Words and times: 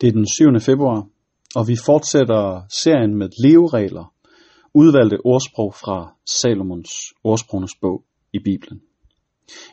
Det 0.00 0.08
er 0.08 0.12
den 0.12 0.26
7. 0.26 0.60
februar, 0.60 1.06
og 1.54 1.68
vi 1.68 1.76
fortsætter 1.86 2.62
serien 2.68 3.14
med 3.14 3.28
leveregler, 3.44 4.14
udvalgte 4.74 5.18
ordsprog 5.24 5.74
fra 5.74 6.14
Salomons 6.26 6.90
ordsprogenes 7.24 7.74
bog 7.80 8.04
i 8.32 8.38
Bibelen. 8.38 8.80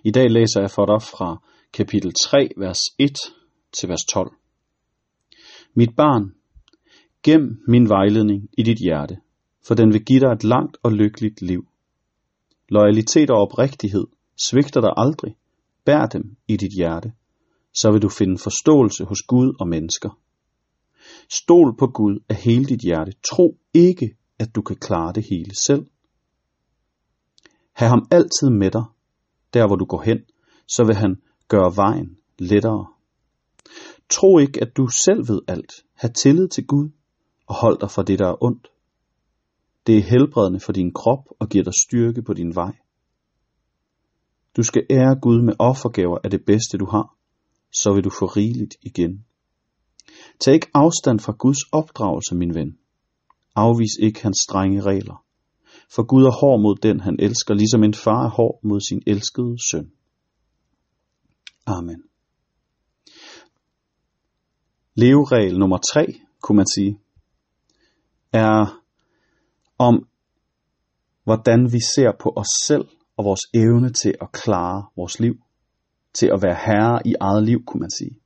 I 0.04 0.12
dag 0.12 0.30
læser 0.30 0.60
jeg 0.60 0.72
for 0.72 0.86
dig 0.86 1.02
fra 1.02 1.44
kapitel 1.74 2.14
3, 2.14 2.50
vers 2.58 2.82
1 3.00 3.18
til 3.72 3.90
vers 3.90 4.06
12. 4.14 4.34
Mit 5.74 5.96
barn, 5.98 6.34
gem 7.24 7.64
min 7.68 7.90
vejledning 7.90 8.50
i 8.58 8.64
dit 8.64 8.78
hjerte, 8.78 9.18
for 9.68 9.76
den 9.76 9.94
vil 9.94 10.06
give 10.06 10.20
dig 10.20 10.32
et 10.32 10.44
langt 10.44 10.78
og 10.84 10.92
lykkeligt 10.92 11.42
liv. 11.42 11.68
Loyalitet 12.70 13.30
og 13.30 13.38
oprigtighed 13.38 14.08
svigter 14.38 14.82
dig 14.82 14.92
aldrig. 14.98 15.36
Bær 15.86 16.06
dem 16.06 16.38
i 16.48 16.58
dit 16.58 16.74
hjerte 16.78 17.12
så 17.80 17.92
vil 17.92 18.02
du 18.02 18.10
finde 18.10 18.38
forståelse 18.38 19.04
hos 19.06 19.22
Gud 19.28 19.56
og 19.60 19.68
mennesker. 19.68 20.20
Stol 21.30 21.78
på 21.78 21.88
Gud 21.88 22.24
af 22.30 22.36
hele 22.36 22.66
dit 22.66 22.82
hjerte. 22.82 23.12
Tro 23.32 23.58
ikke, 23.74 24.18
at 24.40 24.56
du 24.56 24.62
kan 24.62 24.76
klare 24.76 25.14
det 25.14 25.24
hele 25.30 25.52
selv. 25.62 25.86
Ha' 27.74 27.88
ham 27.88 28.08
altid 28.12 28.50
med 28.50 28.72
dig, 28.72 28.84
der 29.54 29.68
hvor 29.68 29.76
du 29.76 29.86
går 29.86 30.02
hen, 30.02 30.20
så 30.68 30.84
vil 30.84 30.96
han 30.96 31.22
gøre 31.48 31.76
vejen 31.76 32.18
lettere. 32.40 32.88
Tro 34.10 34.38
ikke, 34.38 34.62
at 34.62 34.78
du 34.78 34.88
selv 34.88 35.28
ved 35.28 35.42
alt. 35.48 35.72
Ha' 35.94 36.08
tillid 36.08 36.48
til 36.48 36.68
Gud 36.68 36.90
og 37.48 37.56
hold 37.56 37.80
dig 37.80 37.92
fra 37.92 38.04
det, 38.04 38.20
der 38.20 38.28
er 38.28 38.44
ondt. 38.44 38.68
Det 39.88 39.98
er 39.98 40.02
helbredende 40.02 40.60
for 40.60 40.72
din 40.72 40.94
krop 40.94 41.24
og 41.40 41.50
giver 41.50 41.64
dig 41.64 41.74
styrke 41.88 42.22
på 42.22 42.34
din 42.34 42.56
vej. 42.56 42.74
Du 44.58 44.64
skal 44.64 44.86
ære 44.90 45.20
Gud 45.22 45.42
med 45.42 45.54
offergaver 45.60 46.18
af 46.24 46.30
det 46.30 46.46
bedste, 46.46 46.78
du 46.78 46.86
har 46.86 47.17
så 47.84 47.94
vil 47.94 48.04
du 48.04 48.10
få 48.10 48.26
rigeligt 48.26 48.76
igen. 48.82 49.26
Tag 50.40 50.54
ikke 50.54 50.72
afstand 50.74 51.20
fra 51.20 51.36
Guds 51.40 51.64
opdragelse, 51.72 52.36
min 52.36 52.56
ven. 52.56 52.78
Afvis 53.56 53.96
ikke 54.00 54.24
hans 54.24 54.38
strenge 54.50 54.82
regler. 54.82 55.24
For 55.90 56.04
Gud 56.04 56.24
er 56.24 56.40
hård 56.42 56.62
mod 56.62 56.76
den, 56.76 57.00
han 57.00 57.16
elsker, 57.20 57.54
ligesom 57.54 57.84
en 57.84 57.94
far 57.94 58.26
er 58.26 58.30
hård 58.30 58.60
mod 58.64 58.82
sin 58.82 59.02
elskede 59.08 59.58
søn. 59.72 59.92
Amen. 61.66 62.04
Leveregel 64.96 65.60
nummer 65.60 65.78
tre, 65.94 66.14
kunne 66.42 66.56
man 66.56 66.68
sige, 66.76 67.00
er 68.34 68.82
om, 69.78 70.08
hvordan 71.24 71.74
vi 71.74 71.80
ser 71.96 72.12
på 72.20 72.34
os 72.36 72.66
selv 72.66 72.88
og 73.18 73.26
vores 73.26 73.42
evne 73.54 73.90
til 73.94 74.16
at 74.22 74.32
klare 74.32 74.86
vores 74.96 75.20
liv 75.20 75.36
til 76.20 76.28
at 76.34 76.42
være 76.42 76.58
herre 76.66 77.02
i 77.06 77.16
eget 77.20 77.44
liv, 77.44 77.64
kunne 77.66 77.80
man 77.80 77.90
sige. 77.90 78.20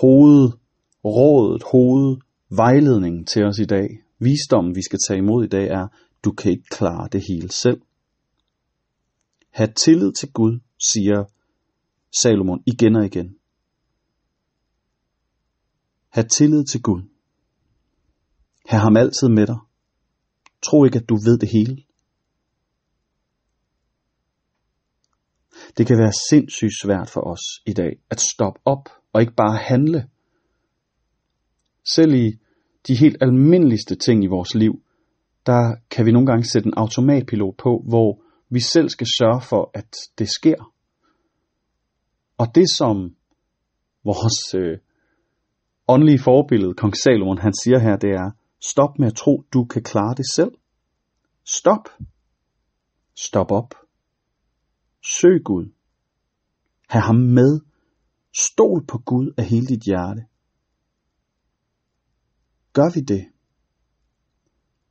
Hovedet, 0.00 0.58
rådet, 1.04 1.62
hovedet, 1.72 2.22
vejledningen 2.48 3.24
til 3.24 3.44
os 3.44 3.58
i 3.58 3.64
dag, 3.64 4.02
visdommen 4.18 4.74
vi 4.74 4.82
skal 4.82 4.98
tage 5.08 5.18
imod 5.18 5.44
i 5.44 5.48
dag 5.48 5.66
er, 5.68 5.88
du 6.24 6.32
kan 6.32 6.50
ikke 6.50 6.68
klare 6.70 7.08
det 7.12 7.22
hele 7.28 7.52
selv. 7.52 7.80
Ha' 9.50 9.66
tillid 9.66 10.12
til 10.12 10.32
Gud, 10.32 10.60
siger 10.78 11.24
Salomon 12.12 12.62
igen 12.66 12.96
og 12.96 13.04
igen. 13.04 13.36
Ha' 16.08 16.22
tillid 16.22 16.64
til 16.64 16.82
Gud. 16.82 17.02
Ha' 18.66 18.78
ham 18.78 18.96
altid 18.96 19.28
med 19.28 19.46
dig. 19.46 19.58
Tro 20.62 20.84
ikke, 20.84 20.98
at 20.98 21.08
du 21.08 21.14
ved 21.14 21.38
det 21.38 21.48
hele. 21.48 21.82
Det 25.78 25.86
kan 25.86 25.98
være 25.98 26.12
sindssygt 26.30 26.80
svært 26.82 27.10
for 27.10 27.20
os 27.20 27.44
i 27.66 27.72
dag 27.72 27.92
at 28.10 28.20
stoppe 28.20 28.60
op 28.64 28.88
og 29.12 29.20
ikke 29.20 29.34
bare 29.34 29.56
handle. 29.56 30.08
Selv 31.84 32.14
i 32.14 32.38
de 32.86 32.94
helt 32.96 33.16
almindeligste 33.20 33.94
ting 33.94 34.24
i 34.24 34.26
vores 34.26 34.54
liv, 34.54 34.82
der 35.46 35.76
kan 35.90 36.06
vi 36.06 36.12
nogle 36.12 36.26
gange 36.26 36.44
sætte 36.44 36.66
en 36.66 36.74
automatpilot 36.76 37.56
på, 37.56 37.84
hvor 37.88 38.22
vi 38.50 38.60
selv 38.60 38.88
skal 38.88 39.06
sørge 39.06 39.40
for, 39.40 39.70
at 39.74 39.96
det 40.18 40.28
sker. 40.28 40.72
Og 42.38 42.46
det 42.54 42.66
som 42.76 43.16
vores 44.04 44.54
øh, 44.54 44.78
åndelige 45.88 46.18
forbillede, 46.18 46.74
kong 46.74 46.96
Salomon, 46.96 47.38
han 47.38 47.54
siger 47.62 47.78
her, 47.78 47.96
det 47.96 48.10
er, 48.10 48.30
stop 48.60 48.98
med 48.98 49.06
at 49.06 49.14
tro, 49.14 49.42
du 49.52 49.64
kan 49.64 49.82
klare 49.82 50.14
det 50.14 50.26
selv. 50.34 50.52
Stop. 51.44 51.88
Stop 53.16 53.50
op. 53.52 53.74
Søg 55.02 55.40
Gud. 55.44 55.66
Ha' 56.88 56.98
ham 56.98 57.16
med. 57.16 57.60
Stol 58.36 58.86
på 58.86 58.98
Gud 58.98 59.32
af 59.38 59.44
hele 59.44 59.66
dit 59.66 59.82
hjerte. 59.82 60.24
Gør 62.72 62.94
vi 62.94 63.00
det? 63.00 63.26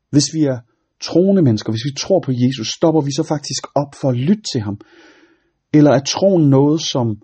Hvis 0.10 0.34
vi 0.34 0.44
er 0.44 0.60
troende 1.02 1.42
mennesker, 1.42 1.72
hvis 1.72 1.86
vi 1.86 1.94
tror 2.00 2.20
på 2.20 2.32
Jesus, 2.32 2.68
stopper 2.78 3.02
vi 3.02 3.12
så 3.12 3.24
faktisk 3.24 3.64
op 3.76 3.96
for 4.02 4.10
at 4.10 4.18
lytte 4.18 4.44
til 4.54 4.62
ham? 4.62 4.78
Eller 5.74 5.92
er 5.92 6.04
troen 6.04 6.50
noget, 6.50 6.82
som 6.82 7.22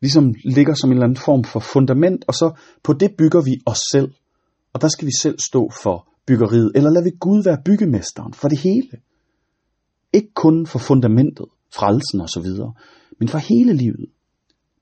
ligesom 0.00 0.34
ligger 0.44 0.74
som 0.74 0.90
en 0.90 0.96
eller 0.96 1.06
anden 1.06 1.24
form 1.24 1.44
for 1.44 1.60
fundament, 1.60 2.24
og 2.28 2.34
så 2.34 2.58
på 2.82 2.92
det 2.92 3.10
bygger 3.18 3.42
vi 3.44 3.60
os 3.66 3.80
selv, 3.92 4.14
og 4.72 4.80
der 4.80 4.88
skal 4.88 5.06
vi 5.06 5.12
selv 5.22 5.38
stå 5.38 5.70
for 5.82 6.08
byggeriet, 6.26 6.72
eller 6.74 6.90
lader 6.90 7.04
vi 7.04 7.16
Gud 7.20 7.42
være 7.42 7.62
byggemesteren 7.64 8.34
for 8.34 8.48
det 8.48 8.58
hele? 8.58 8.94
Ikke 10.12 10.32
kun 10.34 10.66
for 10.66 10.78
fundamentet, 10.78 11.46
frelsen 11.74 12.20
og 12.20 12.28
så 12.28 12.40
videre, 12.40 12.72
men 13.18 13.28
for 13.28 13.38
hele 13.38 13.72
livet. 13.72 14.06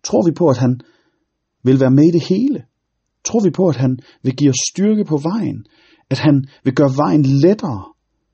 Tror 0.05 0.27
vi 0.27 0.33
på, 0.33 0.49
at 0.49 0.59
han 0.59 0.81
vil 1.63 1.81
være 1.81 1.91
med 1.91 2.05
i 2.05 2.11
det 2.11 2.25
hele? 2.29 2.65
Tror 3.25 3.45
vi 3.45 3.51
på, 3.51 3.69
at 3.69 3.77
han 3.77 3.99
vil 4.23 4.37
give 4.37 4.51
os 4.51 4.63
styrke 4.71 5.05
på 5.05 5.17
vejen? 5.17 5.67
At 6.11 6.19
han 6.19 6.45
vil 6.65 6.75
gøre 6.75 6.97
vejen 6.97 7.23
lettere, 7.23 7.85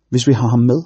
hvis 0.09 0.29
vi 0.29 0.33
har 0.33 0.49
ham 0.49 0.61
med? 0.61 0.83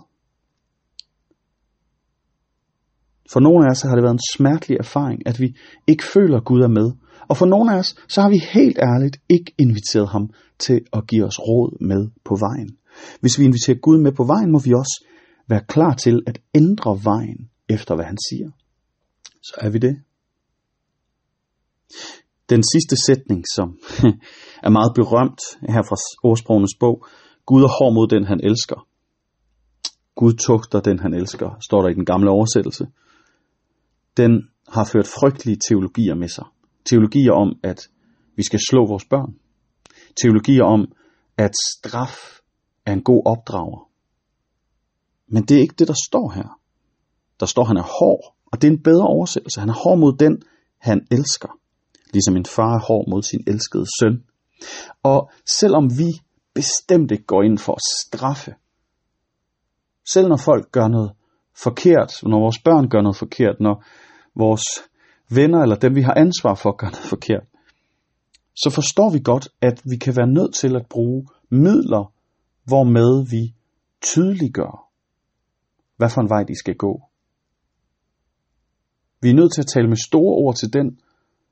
For 3.33 3.41
nogle 3.41 3.67
af 3.67 3.71
os 3.71 3.83
har 3.83 3.95
det 3.95 4.03
været 4.03 4.13
en 4.13 4.31
smertelig 4.35 4.77
erfaring, 4.79 5.27
at 5.27 5.41
vi 5.41 5.57
ikke 5.87 6.05
føler, 6.05 6.37
at 6.37 6.45
Gud 6.45 6.61
er 6.61 6.69
med. 6.69 6.93
Og 7.29 7.37
for 7.37 7.47
nogle 7.47 7.73
af 7.75 7.79
os, 7.79 7.95
så 8.09 8.21
har 8.21 8.31
vi 8.31 8.41
helt 8.53 8.79
ærligt 8.79 9.17
ikke 9.29 9.55
inviteret 9.59 10.09
ham 10.09 10.31
til 10.59 10.81
at 10.93 11.07
give 11.07 11.25
os 11.25 11.39
råd 11.39 11.85
med 11.91 12.11
på 12.25 12.35
vejen. 12.37 12.77
Hvis 13.21 13.39
vi 13.39 13.45
inviterer 13.45 13.77
Gud 13.77 13.99
med 13.99 14.13
på 14.13 14.25
vejen, 14.25 14.53
må 14.53 14.59
vi 14.59 14.73
også 14.73 15.05
være 15.49 15.65
klar 15.69 15.95
til 15.95 16.23
at 16.27 16.39
ændre 16.55 17.01
vejen 17.05 17.49
efter, 17.69 17.95
hvad 17.95 18.05
han 18.05 18.19
siger. 18.29 18.51
Så 19.43 19.55
er 19.61 19.71
vi 19.71 19.79
det. 19.79 19.97
Den 22.49 22.63
sidste 22.73 22.97
sætning, 23.07 23.45
som 23.57 23.79
er 24.67 24.71
meget 24.71 24.93
berømt 24.95 25.41
her 25.75 25.83
fra 25.83 25.97
ordsprogenes 26.29 26.75
bog, 26.81 27.07
Gud 27.47 27.63
er 27.63 27.69
hård 27.79 27.95
mod 27.95 28.09
den, 28.09 28.25
han 28.25 28.41
elsker. 28.43 28.87
Gud 30.15 30.33
tugter 30.33 30.81
den, 30.81 30.99
han 30.99 31.15
elsker, 31.15 31.57
står 31.61 31.83
der 31.83 31.89
i 31.89 31.95
den 31.95 32.05
gamle 32.05 32.31
oversættelse. 32.31 32.87
Den 34.17 34.49
har 34.69 34.85
ført 34.93 35.07
frygtelige 35.07 35.59
teologier 35.69 36.15
med 36.15 36.29
sig. 36.29 36.45
Teologier 36.85 37.33
om, 37.33 37.59
at 37.63 37.89
vi 38.37 38.43
skal 38.43 38.61
slå 38.71 38.87
vores 38.87 39.05
børn. 39.05 39.35
Teologier 40.23 40.65
om, 40.65 40.93
at 41.39 41.53
straf 41.57 42.41
er 42.87 42.93
en 42.93 43.03
god 43.03 43.23
opdrager. 43.27 43.91
Men 45.27 45.43
det 45.43 45.57
er 45.57 45.61
ikke 45.61 45.75
det, 45.79 45.89
der 45.89 45.95
står 46.09 46.31
her. 46.31 46.61
Der 47.45 47.49
står, 47.49 47.63
at 47.63 47.69
han 47.69 47.77
er 47.77 47.89
hård, 48.01 48.35
og 48.53 48.63
det 48.63 48.69
er 48.69 48.73
en 48.73 48.83
bedre 48.83 49.07
oversættelse. 49.07 49.61
Han 49.61 49.69
er 49.69 49.79
hård 49.85 49.99
mod 49.99 50.17
den, 50.17 50.43
han 50.79 51.07
elsker. 51.11 51.49
Ligesom 52.13 52.37
en 52.37 52.47
far 52.47 52.75
er 52.75 52.81
hård 52.89 53.11
mod 53.11 53.23
sin 53.23 53.45
elskede 53.47 53.87
søn. 54.01 54.25
Og 55.03 55.31
selvom 55.47 55.91
vi 55.99 56.11
bestemt 56.55 57.11
ikke 57.11 57.25
går 57.25 57.43
ind 57.43 57.59
for 57.59 57.73
at 57.73 57.83
straffe, 58.01 58.55
selv 60.09 60.29
når 60.29 60.37
folk 60.37 60.73
gør 60.73 60.89
noget 60.89 61.13
forkert, 61.65 62.13
når 62.23 62.41
vores 62.41 62.59
børn 62.59 62.89
gør 62.89 63.01
noget 63.01 63.17
forkert, 63.17 63.57
når 63.61 63.85
vores 64.37 64.65
venner 65.31 65.63
eller 65.63 65.77
dem, 65.77 65.95
vi 65.95 66.03
har 66.03 66.15
ansvar 66.15 66.55
for, 66.55 66.77
gør 66.77 66.91
noget 66.91 67.09
forkert, 67.15 67.45
så 68.55 68.71
forstår 68.71 69.11
vi 69.13 69.21
godt, 69.25 69.49
at 69.61 69.83
vi 69.85 69.97
kan 69.97 70.17
være 70.17 70.27
nødt 70.27 70.55
til 70.55 70.77
at 70.77 70.87
bruge 70.87 71.27
midler, 71.51 72.13
hvormed 72.65 73.27
vi 73.31 73.55
tydeliggør, 74.01 74.89
hvad 75.97 76.11
for 76.11 76.21
en 76.21 76.29
vej 76.29 76.43
de 76.43 76.59
skal 76.59 76.77
gå. 76.77 77.03
Vi 79.25 79.31
er 79.31 79.35
nødt 79.35 79.53
til 79.55 79.61
at 79.61 79.67
tale 79.67 79.89
med 79.89 79.97
store 80.09 80.35
ord 80.43 80.57
til 80.57 80.73
den, 80.73 80.99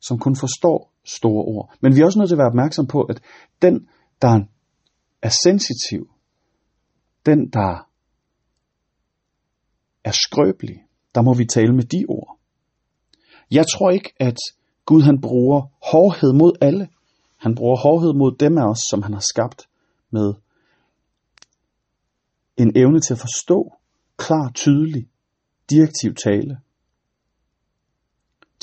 som 0.01 0.19
kun 0.19 0.37
forstår 0.37 0.93
store 1.05 1.45
ord. 1.45 1.75
Men 1.81 1.95
vi 1.95 2.01
er 2.01 2.05
også 2.05 2.19
nødt 2.19 2.29
til 2.29 2.35
at 2.35 2.39
være 2.39 2.53
opmærksom 2.55 2.87
på, 2.87 3.03
at 3.03 3.21
den, 3.63 3.89
der 4.23 4.41
er 5.23 5.33
sensitiv, 5.45 6.11
den, 7.27 7.51
der 7.51 7.89
er 10.05 10.11
skrøbelig, 10.11 10.79
der 11.15 11.23
må 11.23 11.35
vi 11.35 11.45
tale 11.45 11.73
med 11.75 11.85
de 11.85 12.05
ord. 12.09 12.39
Jeg 13.51 13.65
tror 13.73 13.91
ikke, 13.91 14.13
at 14.21 14.39
Gud 14.87 15.03
han 15.03 15.21
bruger 15.21 15.61
hårdhed 15.91 16.33
mod 16.33 16.53
alle. 16.61 16.89
Han 17.37 17.55
bruger 17.55 17.77
hårdhed 17.77 18.13
mod 18.15 18.37
dem 18.37 18.59
af 18.59 18.67
os, 18.71 18.83
som 18.91 19.03
han 19.03 19.13
har 19.13 19.25
skabt 19.33 19.69
med 20.11 20.35
en 22.57 22.73
evne 22.77 23.01
til 23.01 23.15
at 23.15 23.21
forstå 23.21 23.73
klar, 24.17 24.51
tydelig, 24.55 25.09
direktiv 25.71 26.15
tale. 26.15 26.62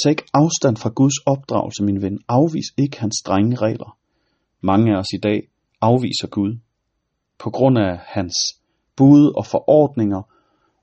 Tag 0.04 0.10
ikke 0.10 0.30
afstand 0.34 0.78
fra 0.78 0.90
Guds 0.90 1.18
opdragelse, 1.25 1.84
min 1.84 2.01
ven. 2.01 2.19
Afvis 2.28 2.66
ikke 2.78 3.00
hans 3.00 3.16
strenge 3.24 3.56
regler. 3.56 3.98
Mange 4.62 4.94
af 4.94 5.00
os 5.00 5.13
i 5.13 5.18
dag 5.18 5.50
afviser 5.81 6.28
Gud 6.28 6.60
på 7.38 7.50
grund 7.50 7.78
af 7.78 7.98
hans 7.98 8.36
bud 8.96 9.34
og 9.38 9.46
forordninger 9.46 10.22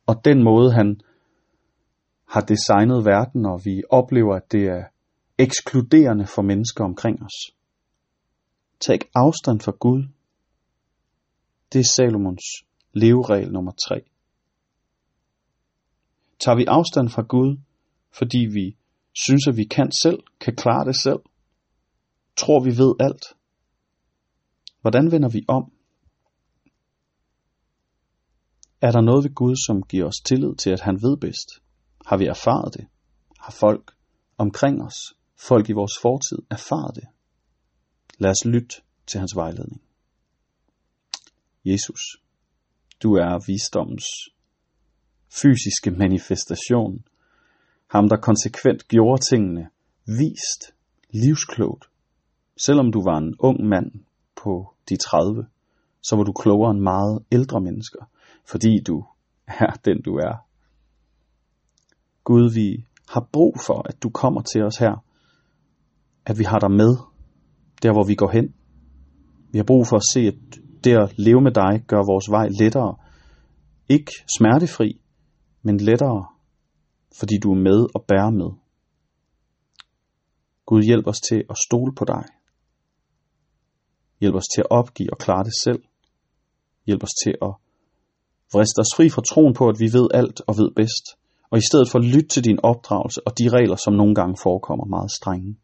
og 0.07 0.25
den 0.25 0.45
måde, 0.45 0.73
han 0.73 1.01
har 2.29 2.41
designet 2.41 3.05
verden, 3.05 3.47
og 3.47 3.61
vi 3.65 3.83
oplever, 3.91 4.35
at 4.37 4.53
det 4.53 4.65
er 4.65 4.85
ekskluderende 5.39 6.27
for 6.27 6.43
mennesker 6.43 6.85
omkring 6.85 7.23
os. 7.23 7.57
Tag 8.81 8.99
afstand 9.15 9.61
fra 9.61 9.73
Gud. 9.81 10.09
Det 11.73 11.81
er 11.81 11.85
Salomons 11.85 12.45
leveregel 12.93 13.53
nummer 13.53 13.73
3. 13.89 14.01
Tager 16.39 16.57
vi 16.57 16.65
afstand 16.65 17.09
fra 17.09 17.23
Gud, 17.23 17.59
fordi 18.11 18.39
vi 18.39 18.77
synes, 19.25 19.49
at 19.49 19.57
vi 19.57 19.65
kan 19.65 19.93
selv, 20.03 20.19
kan 20.41 20.57
klare 20.57 20.85
det 20.85 20.97
selv, 20.97 21.21
tror 22.37 22.61
vi 22.65 22.71
ved 22.71 22.95
alt. 23.01 23.25
Hvordan 24.81 25.13
vender 25.13 25.29
vi 25.29 25.45
om? 25.49 25.73
Er 28.81 28.91
der 28.91 29.01
noget 29.01 29.25
ved 29.25 29.35
Gud, 29.35 29.57
som 29.67 29.83
giver 29.83 30.07
os 30.07 30.21
tillid 30.25 30.55
til, 30.55 30.71
at 30.71 30.81
han 30.81 31.03
ved 31.03 31.17
bedst? 31.17 31.49
Har 32.07 32.17
vi 32.17 32.27
erfaret 32.27 32.75
det? 32.75 32.87
Har 33.41 33.53
folk 33.53 33.93
omkring 34.39 34.83
os, 34.83 34.99
folk 35.37 35.69
i 35.69 35.73
vores 35.73 35.93
fortid, 36.03 36.39
erfaret 36.51 36.97
det? 36.97 37.05
Lad 38.19 38.31
os 38.31 38.45
lytte 38.45 38.77
til 39.07 39.19
hans 39.19 39.37
vejledning. 39.37 39.83
Jesus, 41.65 42.01
du 43.03 43.15
er 43.15 43.47
visdommens 43.47 44.07
fysiske 45.43 45.91
manifestation. 45.91 47.05
Ham, 47.89 48.09
der 48.09 48.17
konsekvent 48.17 48.89
gjorde 48.89 49.23
tingene 49.31 49.69
vist, 50.07 50.75
livsklogt. 51.11 51.85
Selvom 52.57 52.93
du 52.93 53.03
var 53.03 53.19
en 53.19 53.35
ung 53.39 53.65
mand 53.65 53.93
på 54.37 54.75
de 54.89 54.97
30, 54.97 55.47
så 56.03 56.17
var 56.17 56.23
du 56.23 56.33
klogere 56.33 56.71
end 56.71 56.81
meget 56.81 57.23
ældre 57.33 57.61
mennesker, 57.61 58.05
fordi 58.45 58.81
du 58.87 59.05
er 59.47 59.73
den 59.85 60.03
du 60.03 60.17
er. 60.17 60.47
Gud, 62.25 62.55
vi 62.55 62.85
har 63.09 63.29
brug 63.33 63.55
for, 63.67 63.89
at 63.89 64.03
du 64.03 64.11
kommer 64.11 64.43
til 64.43 64.63
os 64.63 64.77
her. 64.77 65.05
At 66.27 66.39
vi 66.39 66.45
har 66.45 66.59
dig 66.59 66.71
med, 66.71 66.97
der 67.83 67.93
hvor 67.93 68.05
vi 68.05 68.15
går 68.15 68.31
hen. 68.31 68.55
Vi 69.53 69.59
har 69.59 69.65
brug 69.65 69.87
for 69.87 69.97
at 69.97 70.09
se, 70.13 70.21
at 70.21 70.59
det 70.85 70.97
at 70.97 71.19
leve 71.19 71.41
med 71.41 71.53
dig 71.53 71.85
gør 71.87 72.03
vores 72.13 72.31
vej 72.31 72.49
lettere. 72.49 72.97
Ikke 73.89 74.13
smertefri, 74.39 75.01
men 75.63 75.77
lettere, 75.77 76.27
fordi 77.19 77.35
du 77.43 77.51
er 77.53 77.61
med 77.69 77.81
og 77.95 78.05
bærer 78.09 78.31
med. 78.31 78.51
Gud 80.67 80.83
hjælp 80.83 81.07
os 81.07 81.21
til 81.29 81.45
at 81.51 81.57
stole 81.67 81.93
på 81.95 82.05
dig. 82.05 82.25
Hjælp 84.21 84.35
os 84.35 84.49
til 84.55 84.61
at 84.61 84.71
opgive 84.71 85.13
og 85.13 85.19
klare 85.19 85.45
det 85.45 85.53
selv. 85.65 85.83
Hjælp 86.87 87.03
os 87.03 87.15
til 87.25 87.35
at 87.43 87.53
vriste 88.53 88.81
os 88.81 88.93
fri 88.97 89.09
fra 89.09 89.23
troen 89.31 89.55
på, 89.55 89.69
at 89.69 89.81
vi 89.81 89.89
ved 89.99 90.09
alt 90.15 90.41
og 90.49 90.55
ved 90.61 90.71
bedst, 90.77 91.07
og 91.51 91.59
i 91.59 91.67
stedet 91.69 91.89
for 91.91 91.99
lytte 91.99 92.29
til 92.29 92.45
din 92.45 92.59
opdragelse 92.63 93.21
og 93.27 93.33
de 93.39 93.49
regler, 93.49 93.77
som 93.77 93.93
nogle 93.95 94.15
gange 94.15 94.37
forekommer 94.43 94.85
meget 94.85 95.11
strenge. 95.11 95.57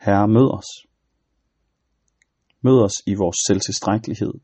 Herre, 0.00 0.28
mød 0.28 0.48
os. 0.58 0.70
Mød 2.60 2.78
os 2.82 2.96
i 3.06 3.14
vores 3.14 3.36
selvtilstrækkelighed, 3.46 4.34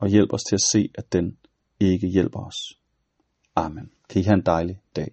og 0.00 0.08
hjælp 0.08 0.32
os 0.32 0.44
til 0.48 0.54
at 0.54 0.64
se, 0.72 0.88
at 0.94 1.12
den 1.12 1.38
ikke 1.80 2.08
hjælper 2.08 2.40
os. 2.40 2.83
Amen. 3.56 3.90
Kan 4.08 4.22
I 4.22 4.24
have 4.24 4.34
en 4.34 4.42
dejlig 4.42 4.78
dag. 4.96 5.08